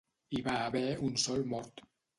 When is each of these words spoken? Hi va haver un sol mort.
Hi 0.37 0.39
va 0.47 0.55
haver 0.69 0.87
un 1.11 1.21
sol 1.27 1.47
mort. 1.57 1.89